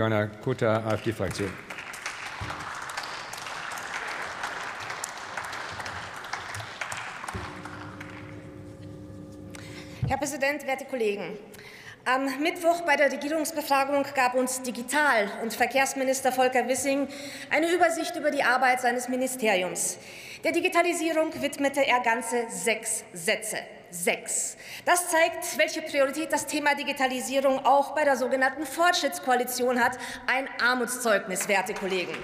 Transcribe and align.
Kutter, 0.00 0.82
AfD-Fraktion. 0.86 1.50
Herr 10.08 10.16
Präsident, 10.16 10.66
werte 10.66 10.86
Kollegen! 10.86 11.36
Am 12.06 12.24
Mittwoch 12.40 12.80
bei 12.86 12.96
der 12.96 13.12
Regierungsbefragung 13.12 14.06
gab 14.14 14.34
uns 14.34 14.62
Digital- 14.62 15.30
und 15.42 15.52
Verkehrsminister 15.52 16.32
Volker 16.32 16.66
Wissing 16.66 17.06
eine 17.50 17.70
Übersicht 17.70 18.16
über 18.16 18.30
die 18.30 18.42
Arbeit 18.42 18.80
seines 18.80 19.06
Ministeriums. 19.06 19.98
Der 20.42 20.52
Digitalisierung 20.52 21.30
widmete 21.42 21.86
er 21.86 22.00
ganze 22.00 22.46
sechs 22.48 23.04
Sätze. 23.12 23.58
Sechs. 23.90 24.56
Das 24.84 25.08
zeigt, 25.08 25.58
welche 25.58 25.82
Priorität 25.82 26.32
das 26.32 26.46
Thema 26.46 26.74
Digitalisierung 26.74 27.64
auch 27.64 27.94
bei 27.94 28.04
der 28.04 28.16
sogenannten 28.16 28.64
Fortschrittskoalition 28.64 29.82
hat. 29.82 29.98
Ein 30.26 30.48
Armutszeugnis, 30.62 31.48
werte 31.48 31.74
Kollegen. 31.74 32.16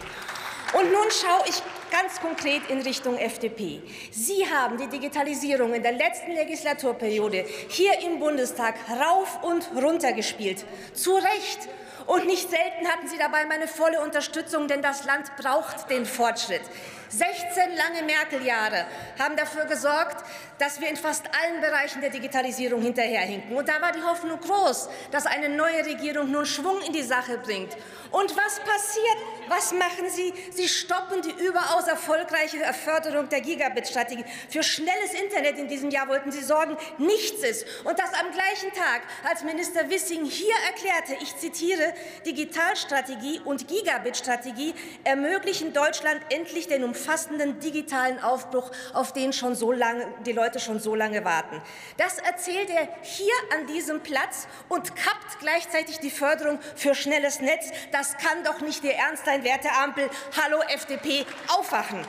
Und 0.72 0.92
nun 0.92 1.10
schaue 1.10 1.48
ich 1.48 1.62
ganz 1.90 2.20
konkret 2.20 2.68
in 2.68 2.82
Richtung 2.82 3.16
FDP. 3.16 3.82
Sie 4.10 4.44
haben 4.50 4.76
die 4.78 4.88
Digitalisierung 4.88 5.74
in 5.74 5.82
der 5.82 5.92
letzten 5.92 6.32
Legislaturperiode 6.32 7.44
hier 7.68 7.98
im 8.00 8.18
Bundestag 8.18 8.74
rauf 8.90 9.42
und 9.42 9.70
runter 9.76 10.12
gespielt. 10.12 10.64
Zu 10.92 11.14
Recht. 11.14 11.68
Und 12.06 12.26
nicht 12.26 12.48
selten 12.48 12.86
hatten 12.86 13.08
Sie 13.08 13.18
dabei 13.18 13.46
meine 13.46 13.66
volle 13.66 14.00
Unterstützung, 14.00 14.68
denn 14.68 14.80
das 14.80 15.04
Land 15.04 15.34
braucht 15.36 15.90
den 15.90 16.06
Fortschritt. 16.06 16.62
16 17.08 17.76
lange 17.76 18.02
Merkel-Jahre 18.02 18.86
haben 19.18 19.36
dafür 19.36 19.64
gesorgt, 19.66 20.24
dass 20.58 20.80
wir 20.80 20.88
in 20.88 20.96
fast 20.96 21.24
allen 21.26 21.60
Bereichen 21.60 22.00
der 22.00 22.10
Digitalisierung 22.10 22.80
hinterherhinken. 22.82 23.56
Und 23.56 23.68
da 23.68 23.80
war 23.80 23.92
die 23.92 24.02
Hoffnung 24.02 24.40
groß, 24.40 24.88
dass 25.10 25.26
eine 25.26 25.48
neue 25.48 25.84
Regierung 25.84 26.30
nun 26.30 26.46
Schwung 26.46 26.80
in 26.86 26.92
die 26.92 27.02
Sache 27.02 27.38
bringt. 27.38 27.76
Und 28.10 28.34
was 28.36 28.60
passiert? 28.60 29.16
Was 29.48 29.72
machen 29.72 30.08
Sie? 30.08 30.32
Sie 30.50 30.68
stoppen 30.68 31.22
die 31.22 31.44
überaus 31.44 31.86
erfolgreiche 31.86 32.58
Förderung 32.72 33.28
der 33.28 33.40
Gigabit-Strategie. 33.40 34.24
Für 34.48 34.62
schnelles 34.62 35.12
Internet 35.14 35.58
in 35.58 35.68
diesem 35.68 35.90
Jahr 35.90 36.08
wollten 36.08 36.32
Sie 36.32 36.42
sorgen, 36.42 36.76
nichts 36.98 37.42
ist. 37.42 37.66
Und 37.84 37.98
das 37.98 38.12
am 38.14 38.32
gleichen 38.32 38.72
Tag, 38.72 39.02
als 39.28 39.44
Minister 39.44 39.88
Wissing 39.90 40.24
hier 40.24 40.54
erklärte, 40.66 41.22
ich 41.22 41.36
zitiere, 41.36 41.92
Digitalstrategie 42.24 43.40
und 43.44 43.68
Gigabit-Strategie 43.68 44.74
ermöglichen 45.04 45.72
Deutschland 45.72 46.20
endlich 46.30 46.68
den 46.68 46.84
umfassenden 46.96 47.60
digitalen 47.60 48.18
Aufbruch, 48.22 48.70
auf 48.94 49.12
den 49.12 49.32
schon 49.32 49.54
so 49.54 49.72
lange, 49.72 50.06
die 50.24 50.32
Leute 50.32 50.58
schon 50.58 50.80
so 50.80 50.94
lange 50.94 51.24
warten. 51.24 51.60
Das 51.98 52.18
erzählt 52.18 52.70
er 52.70 52.88
hier 53.02 53.32
an 53.54 53.66
diesem 53.66 54.00
Platz 54.02 54.48
und 54.68 54.96
kappt 54.96 55.38
gleichzeitig 55.40 55.98
die 56.00 56.10
Förderung 56.10 56.58
für 56.74 56.94
schnelles 56.94 57.40
Netz. 57.40 57.70
Das 57.92 58.16
kann 58.16 58.42
doch 58.44 58.60
nicht 58.60 58.82
Ihr 58.84 58.94
Ernst 58.94 59.24
sein, 59.24 59.44
werte 59.44 59.70
Ampel. 59.72 60.08
Hallo 60.42 60.60
FDP, 60.68 61.26
aufwachen! 61.48 62.04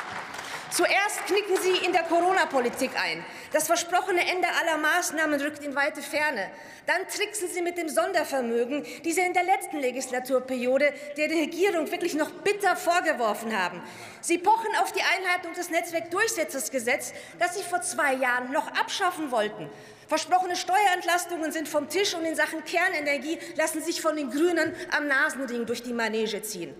Zuerst 0.70 1.26
knicken 1.26 1.56
Sie 1.62 1.86
in 1.86 1.94
der 1.94 2.04
Corona-Politik 2.04 2.92
ein. 3.02 3.24
Das 3.54 3.68
versprochene 3.68 4.22
Ende 4.22 4.48
aller 4.50 4.78
Maßnahmen 4.78 5.40
rückt 5.40 5.64
in 5.64 5.76
weite 5.76 6.02
Ferne. 6.02 6.52
Dann 6.86 7.08
tricksen 7.08 7.48
Sie 7.48 7.62
mit 7.62 7.78
dem 7.78 7.88
Sondervermögen, 7.88 8.86
die 9.06 9.14
Sie 9.14 9.22
in 9.22 9.34
der 9.34 9.44
letzten 9.44 9.80
Legislaturperiode 9.80 10.94
der 11.16 11.30
Regierung 11.30 11.90
wirklich 11.90 12.16
noch 12.16 12.32
bitter 12.32 12.76
vorgeworfen 12.76 13.58
haben. 13.58 13.82
Sie 14.20 14.38
pochen 14.38 14.76
auf 14.82 14.92
die 14.92 15.02
Einhaltung 15.02 15.54
des 15.54 15.70
Netzwerkdurchsetzungsgesetzes, 15.70 17.14
das 17.40 17.56
Sie 17.56 17.64
vor 17.64 17.82
zwei 17.82 18.14
Jahren 18.14 18.52
noch 18.52 18.68
abschaffen 18.68 19.32
wollten. 19.32 19.70
Versprochene 20.08 20.56
Steuerentlastungen 20.56 21.52
sind 21.52 21.68
vom 21.70 21.90
Tisch 21.90 22.14
und 22.14 22.26
in 22.26 22.36
Sachen 22.36 22.64
Kernenergie 22.66 23.40
lassen 23.56 23.82
sich 23.82 24.02
von 24.02 24.16
den 24.16 24.32
Grünen 24.32 24.76
am 24.96 25.08
Nasenring 25.08 25.66
durch 25.66 25.84
die 25.84 25.94
Manege 25.94 26.42
ziehen. 26.42 26.76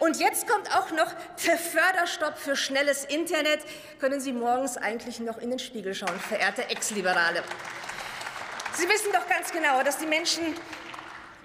Und 0.00 0.18
jetzt 0.18 0.48
kommt 0.48 0.74
auch 0.74 0.90
noch 0.92 1.12
der 1.46 1.58
Förderstopp 1.58 2.38
für 2.38 2.56
schnelles 2.56 3.04
Internet. 3.04 3.60
Können 4.00 4.18
Sie 4.18 4.32
morgens 4.32 4.78
eigentlich 4.78 5.20
noch 5.20 5.36
in 5.36 5.50
den 5.50 5.58
Spiegel 5.58 5.94
schauen, 5.94 6.18
verehrte 6.18 6.68
Ex-Liberale? 6.70 7.42
Sie 8.74 8.88
wissen 8.88 9.12
doch 9.12 9.28
ganz 9.28 9.52
genau, 9.52 9.82
dass 9.82 9.98
die 9.98 10.06
Menschen 10.06 10.56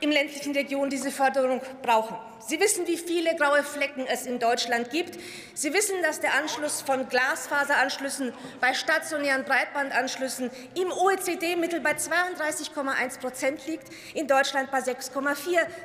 in 0.02 0.12
ländlichen 0.12 0.54
Regionen 0.54 0.90
diese 0.90 1.12
Förderung 1.12 1.62
brauchen. 1.82 2.16
Sie 2.48 2.60
wissen, 2.60 2.86
wie 2.86 2.98
viele 2.98 3.36
graue 3.36 3.64
Flecken 3.64 4.06
es 4.06 4.28
in 4.28 4.38
Deutschland 4.38 4.92
gibt. 4.92 5.18
Sie 5.56 5.74
wissen, 5.74 5.96
dass 6.04 6.20
der 6.20 6.36
Anschluss 6.36 6.82
von 6.82 7.10
Glasfaseranschlüssen 7.10 8.34
bei 8.62 8.76
stationären 8.76 9.46
Breitbandanschlüssen 9.46 10.52
im 10.76 10.92
OECD-Mittel 10.92 11.82
bei 11.82 11.94
32,1 11.94 13.20
Prozent 13.20 13.66
liegt, 13.66 13.88
in 14.14 14.28
Deutschland 14.28 14.70
bei 14.70 14.80
6,4. 14.80 15.36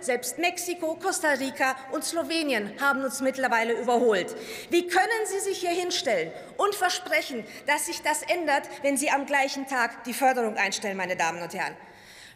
Selbst 0.01 0.39
Mexiko, 0.39 0.97
Costa 0.97 1.31
Rica 1.31 1.77
und 1.93 2.05
Slowenien 2.05 2.73
haben 2.79 3.05
uns 3.05 3.23
mittlerweile 3.23 3.73
überholt. 3.73 4.37
Wie 4.69 4.87
können 4.87 5.27
Sie 5.27 5.41
sich 5.41 5.61
hier 5.61 5.71
hinstellen 5.71 6.31
und 6.59 6.75
versprechen, 6.75 7.45
dass 7.67 7.87
sich 7.87 8.03
das 8.03 8.23
ändert, 8.23 8.69
wenn 8.83 8.99
Sie 8.99 9.11
am 9.11 9.25
gleichen 9.25 9.67
Tag 9.67 10.05
die 10.05 10.15
Förderung 10.15 10.57
einstellen, 10.59 10.99
meine 10.99 11.17
Damen 11.17 11.41
und 11.41 11.55
Herren? 11.55 11.75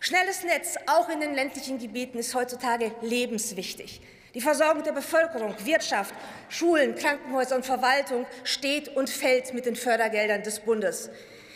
Schnelles 0.07 0.45
Netz, 0.45 0.77
auch 0.87 1.09
in 1.09 1.21
den 1.21 1.33
ländlichen 1.33 1.79
Gebieten, 1.79 2.19
ist 2.19 2.35
heutzutage 2.35 2.93
lebenswichtig. 3.01 4.03
Die 4.35 4.43
Versorgung 4.43 4.83
der 4.83 4.93
Bevölkerung, 4.93 5.55
Wirtschaft, 5.65 6.15
Schulen, 6.51 6.95
Krankenhäuser 6.95 7.57
und 7.57 7.65
Verwaltung 7.65 8.27
steht 8.43 8.95
und 8.95 9.09
fällt 9.09 9.55
mit 9.55 9.65
den 9.65 9.77
Fördergeldern 9.77 10.43
des 10.43 10.61
Bundes. 10.61 11.09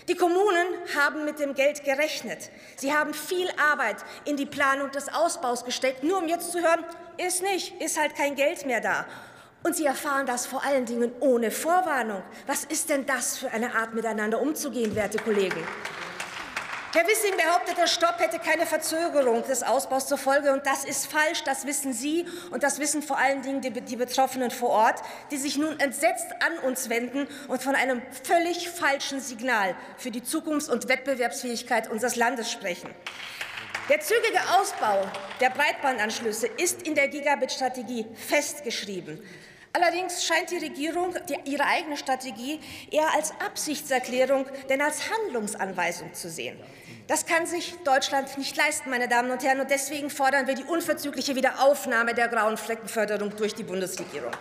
Die 0.08 0.14
Kommunen 0.14 0.66
haben 0.96 1.26
mit 1.26 1.40
dem 1.40 1.52
Geld 1.52 1.84
gerechnet. 1.84 2.50
Sie 2.76 2.94
haben 2.94 3.12
viel 3.12 3.50
Arbeit 3.70 3.96
in 4.24 4.38
die 4.38 4.46
Planung 4.46 4.90
des 4.92 5.12
Ausbaus 5.12 5.66
gesteckt, 5.66 6.02
nur 6.02 6.16
um 6.16 6.26
jetzt 6.26 6.50
zu 6.50 6.62
hören, 6.62 6.86
ist 7.18 7.42
nicht, 7.42 7.78
ist 7.82 8.00
halt 8.00 8.16
kein 8.16 8.34
Geld 8.34 8.64
mehr 8.64 8.80
da. 8.80 9.04
Und 9.62 9.76
sie 9.76 9.84
erfahren 9.84 10.24
das 10.24 10.46
vor 10.46 10.64
allen 10.64 10.86
Dingen 10.86 11.12
ohne 11.20 11.50
Vorwarnung. 11.50 12.22
Was 12.46 12.64
ist 12.64 12.88
denn 12.88 13.04
das 13.04 13.36
für 13.36 13.50
eine 13.50 13.74
Art, 13.74 13.92
miteinander 13.92 14.40
umzugehen, 14.40 14.94
werte 14.94 15.18
Kollegen? 15.18 15.62
Herr 16.98 17.06
Wissing 17.06 17.36
behauptet, 17.36 17.78
der 17.78 17.86
Stopp 17.86 18.18
hätte 18.18 18.40
keine 18.40 18.66
Verzögerung 18.66 19.44
des 19.44 19.62
Ausbaus 19.62 20.08
zur 20.08 20.18
Folge. 20.18 20.52
Und 20.52 20.66
das 20.66 20.84
ist 20.84 21.06
falsch. 21.06 21.44
Das 21.44 21.64
wissen 21.64 21.92
Sie 21.92 22.26
und 22.50 22.64
das 22.64 22.80
wissen 22.80 23.04
vor 23.04 23.18
allen 23.18 23.40
Dingen 23.42 23.60
die, 23.60 23.70
die 23.70 23.94
Betroffenen 23.94 24.50
vor 24.50 24.70
Ort, 24.70 25.00
die 25.30 25.36
sich 25.36 25.56
nun 25.56 25.78
entsetzt 25.78 26.26
an 26.40 26.58
uns 26.66 26.88
wenden 26.88 27.28
und 27.46 27.62
von 27.62 27.76
einem 27.76 28.02
völlig 28.24 28.68
falschen 28.68 29.20
Signal 29.20 29.76
für 29.96 30.10
die 30.10 30.24
Zukunfts- 30.24 30.68
und 30.68 30.88
Wettbewerbsfähigkeit 30.88 31.88
unseres 31.88 32.16
Landes 32.16 32.50
sprechen. 32.50 32.90
Der 33.88 34.00
zügige 34.00 34.40
Ausbau 34.58 35.06
der 35.40 35.50
Breitbandanschlüsse 35.50 36.48
ist 36.48 36.82
in 36.82 36.96
der 36.96 37.06
Gigabit-Strategie 37.06 38.06
festgeschrieben. 38.16 39.22
Allerdings 39.72 40.24
scheint 40.24 40.50
die 40.50 40.58
Regierung 40.58 41.14
ihre 41.44 41.64
eigene 41.64 41.96
Strategie 41.96 42.60
eher 42.90 43.14
als 43.14 43.32
Absichtserklärung 43.44 44.46
denn 44.68 44.80
als 44.80 45.10
Handlungsanweisung 45.10 46.14
zu 46.14 46.30
sehen. 46.30 46.58
Das 47.06 47.26
kann 47.26 47.46
sich 47.46 47.74
Deutschland 47.84 48.36
nicht 48.36 48.56
leisten, 48.56 48.90
meine 48.90 49.08
Damen 49.08 49.30
und 49.30 49.42
Herren, 49.42 49.60
und 49.60 49.70
deswegen 49.70 50.10
fordern 50.10 50.46
wir 50.46 50.54
die 50.54 50.64
unverzügliche 50.64 51.34
Wiederaufnahme 51.34 52.14
der 52.14 52.28
grauen 52.28 52.56
Fleckenförderung 52.56 53.34
durch 53.36 53.54
die 53.54 53.62
Bundesregierung. 53.62 54.32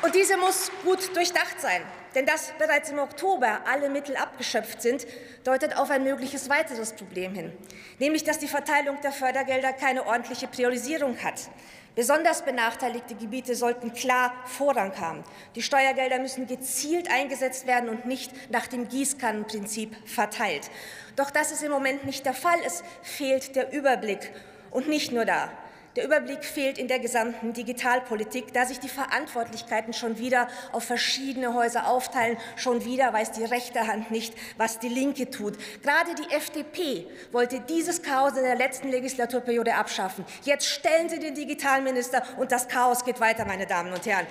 Und 0.00 0.14
diese 0.14 0.36
muss 0.36 0.70
gut 0.84 1.14
durchdacht 1.16 1.60
sein. 1.60 1.82
Denn 2.14 2.26
dass 2.26 2.52
bereits 2.58 2.90
im 2.90 2.98
Oktober 2.98 3.60
alle 3.66 3.88
Mittel 3.88 4.16
abgeschöpft 4.16 4.80
sind, 4.80 5.06
deutet 5.42 5.76
auf 5.76 5.90
ein 5.90 6.04
mögliches 6.04 6.48
weiteres 6.48 6.92
Problem 6.92 7.34
hin, 7.34 7.52
nämlich 7.98 8.22
dass 8.22 8.38
die 8.38 8.46
Verteilung 8.46 9.00
der 9.02 9.12
Fördergelder 9.12 9.72
keine 9.72 10.06
ordentliche 10.06 10.46
Priorisierung 10.46 11.16
hat. 11.24 11.50
Besonders 11.94 12.44
benachteiligte 12.44 13.14
Gebiete 13.14 13.54
sollten 13.54 13.92
klar 13.92 14.32
Vorrang 14.46 14.98
haben. 14.98 15.22
Die 15.54 15.62
Steuergelder 15.62 16.18
müssen 16.18 16.48
gezielt 16.48 17.08
eingesetzt 17.08 17.68
werden 17.68 17.88
und 17.88 18.04
nicht 18.04 18.32
nach 18.50 18.66
dem 18.66 18.88
Gießkannenprinzip 18.88 19.94
verteilt. 20.04 20.70
Doch 21.14 21.30
das 21.30 21.52
ist 21.52 21.62
im 21.62 21.70
Moment 21.70 22.04
nicht 22.04 22.26
der 22.26 22.34
Fall. 22.34 22.58
Es 22.66 22.82
fehlt 23.02 23.54
der 23.54 23.72
Überblick. 23.72 24.32
Und 24.72 24.88
nicht 24.88 25.12
nur 25.12 25.24
da. 25.24 25.52
Der 25.96 26.04
Überblick 26.04 26.44
fehlt 26.44 26.76
in 26.76 26.88
der 26.88 26.98
gesamten 26.98 27.52
Digitalpolitik, 27.52 28.52
da 28.52 28.66
sich 28.66 28.80
die 28.80 28.88
Verantwortlichkeiten 28.88 29.92
schon 29.92 30.18
wieder 30.18 30.48
auf 30.72 30.82
verschiedene 30.82 31.54
Häuser 31.54 31.86
aufteilen. 31.86 32.36
Schon 32.56 32.84
wieder 32.84 33.12
weiß 33.12 33.30
die 33.30 33.44
rechte 33.44 33.86
Hand 33.86 34.10
nicht, 34.10 34.34
was 34.56 34.80
die 34.80 34.88
linke 34.88 35.30
tut. 35.30 35.56
Gerade 35.82 36.14
die 36.16 36.34
FDP 36.34 37.06
wollte 37.30 37.60
dieses 37.60 38.02
Chaos 38.02 38.36
in 38.36 38.42
der 38.42 38.56
letzten 38.56 38.88
Legislaturperiode 38.88 39.74
abschaffen. 39.74 40.24
Jetzt 40.42 40.66
stellen 40.66 41.08
Sie 41.08 41.20
den 41.20 41.34
Digitalminister, 41.34 42.22
und 42.38 42.50
das 42.50 42.66
Chaos 42.66 43.04
geht 43.04 43.20
weiter, 43.20 43.44
meine 43.44 43.66
Damen 43.66 43.92
und 43.92 44.04
Herren. 44.04 44.26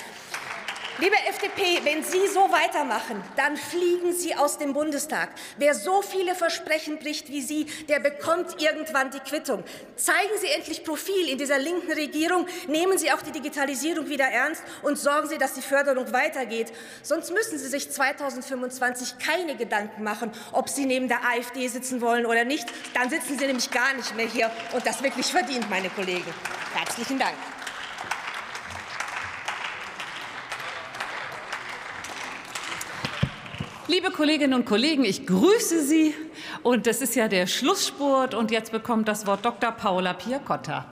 Liebe 1.00 1.16
FDP, 1.28 1.84
wenn 1.86 2.04
Sie 2.04 2.28
so 2.28 2.52
weitermachen, 2.52 3.24
dann 3.36 3.58
fliegen 3.58 4.14
Sie 4.14 4.36
aus 4.36 4.60
dem 4.60 4.74
Bundestag. 4.74 5.30
Wer 5.58 5.74
so 5.74 6.04
viele 6.04 6.36
Versprechen 6.36 7.00
bricht 7.00 7.30
wie 7.30 7.42
Sie, 7.42 7.66
der 7.90 8.00
bekommt 8.00 8.62
irgendwann 8.62 9.10
die 9.10 9.20
Quittung. 9.20 9.64
Zeigen 9.96 10.38
Sie 10.40 10.48
endlich 10.50 10.84
Profil 10.84 11.30
in 11.30 11.40
dieser 11.40 11.58
linken 11.58 11.92
Regierung, 11.92 12.46
nehmen 12.68 13.00
Sie 13.00 13.12
auch 13.12 13.24
die 13.24 13.32
Digitalisierung 13.32 14.08
wieder 14.08 14.26
ernst 14.26 14.62
und 14.84 15.00
sorgen 15.00 15.28
Sie, 15.28 15.40
dass 15.40 15.56
die 15.56 15.64
Förderung 15.64 16.14
weitergeht. 16.14 16.72
Sonst 17.02 17.34
müssen 17.34 17.58
Sie 17.58 17.70
sich 17.70 17.90
2025 17.90 19.18
keine 19.18 19.56
Gedanken 19.56 20.04
machen, 20.04 20.32
ob 20.52 20.70
Sie 20.70 20.86
neben 20.86 21.08
der 21.08 21.26
AfD 21.26 21.68
sitzen 21.70 22.02
wollen 22.02 22.28
oder 22.28 22.46
nicht. 22.46 22.68
Dann 22.94 23.10
sitzen 23.10 23.40
Sie 23.40 23.48
nämlich 23.48 23.72
gar 23.72 23.96
nicht 23.96 24.16
mehr 24.16 24.28
hier 24.28 24.52
und 24.74 24.86
das 24.86 25.02
wirklich 25.02 25.26
verdient, 25.26 25.68
meine 25.72 25.90
Kollegen. 25.90 26.32
Herzlichen 26.76 27.18
Dank. 27.18 27.34
Liebe 33.94 34.10
Kolleginnen 34.10 34.56
und 34.56 34.66
Kollegen, 34.66 35.06
ich 35.06 35.28
grüße 35.28 35.84
Sie. 35.84 36.16
Und 36.64 36.88
das 36.88 37.00
ist 37.00 37.16
ja 37.16 37.28
der 37.28 37.46
Schlussspurt. 37.46 38.34
Und 38.34 38.50
jetzt 38.50 38.72
bekommt 38.72 39.08
das 39.08 39.28
Wort 39.28 39.46
Dr. 39.46 39.72
Paula 39.72 40.14
Piacotta. 40.14 40.88